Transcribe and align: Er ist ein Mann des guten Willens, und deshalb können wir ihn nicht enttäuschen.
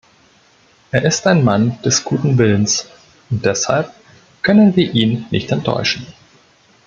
Er 0.89 1.03
ist 1.03 1.27
ein 1.27 1.43
Mann 1.43 1.79
des 1.83 2.03
guten 2.03 2.35
Willens, 2.39 2.87
und 3.29 3.45
deshalb 3.45 3.91
können 4.41 4.75
wir 4.75 4.95
ihn 4.95 5.27
nicht 5.29 5.51
enttäuschen. 5.51 6.07